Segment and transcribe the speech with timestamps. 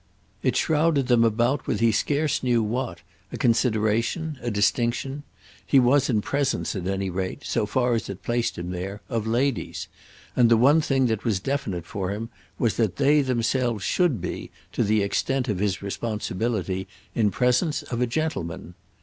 [0.41, 3.01] It shrouded them about with he scarce knew what,
[3.31, 5.21] a consideration, a distinction;
[5.63, 9.87] he was in presence at any rate—so far as it placed him there—of ladies;
[10.35, 14.49] and the one thing that was definite for him was that they themselves should be,
[14.71, 18.73] to the extent of his responsibility, in presence of a gentleman.